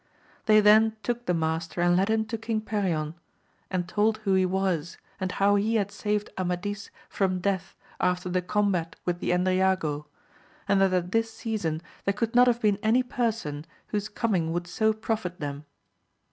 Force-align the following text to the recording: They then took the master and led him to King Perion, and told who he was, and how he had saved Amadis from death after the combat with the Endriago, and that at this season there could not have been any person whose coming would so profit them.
They 0.47 0.61
then 0.61 0.95
took 1.03 1.27
the 1.27 1.33
master 1.35 1.79
and 1.79 1.95
led 1.95 2.09
him 2.09 2.25
to 2.25 2.37
King 2.39 2.59
Perion, 2.59 3.13
and 3.69 3.87
told 3.87 4.17
who 4.23 4.33
he 4.33 4.47
was, 4.47 4.97
and 5.19 5.33
how 5.33 5.57
he 5.57 5.75
had 5.75 5.91
saved 5.91 6.31
Amadis 6.39 6.89
from 7.07 7.37
death 7.39 7.75
after 7.99 8.27
the 8.27 8.41
combat 8.41 8.95
with 9.05 9.19
the 9.19 9.29
Endriago, 9.29 10.05
and 10.67 10.81
that 10.81 10.91
at 10.93 11.11
this 11.11 11.31
season 11.31 11.83
there 12.05 12.15
could 12.15 12.33
not 12.33 12.47
have 12.47 12.61
been 12.61 12.79
any 12.81 13.03
person 13.03 13.63
whose 13.89 14.09
coming 14.09 14.51
would 14.51 14.65
so 14.65 14.91
profit 14.91 15.39
them. 15.39 15.65